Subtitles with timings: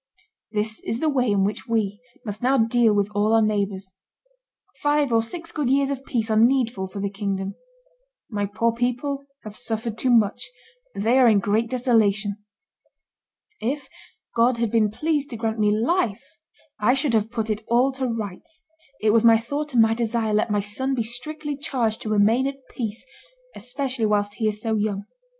[0.51, 3.91] This is the way in which we, must now deal with all our neighbors.
[4.81, 7.53] Five or six good years of peace are needful for the kingdom.
[8.27, 10.49] My poor people have suffered too much;
[10.95, 12.37] they are in great desolation.
[13.59, 13.87] If
[14.35, 16.23] God had been pleased to grant me life,
[16.79, 18.63] I should have put it all to rights;
[19.03, 22.47] it was my thought and my desire, let my son be strictly charged to remain
[22.47, 23.05] at peace,
[23.55, 25.03] especially whilst he is so young.